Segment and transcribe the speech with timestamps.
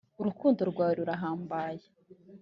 [0.21, 1.83] urukundo rwawe rurahambaye